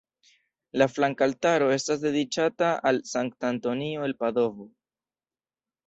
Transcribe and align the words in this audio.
La 0.81 0.87
flanka 0.93 1.25
altaro 1.27 1.67
estas 1.75 2.01
dediĉata 2.07 2.73
al 2.93 3.03
Sankta 3.13 3.53
Antonio 3.57 4.11
el 4.11 4.21
Padovo. 4.25 4.71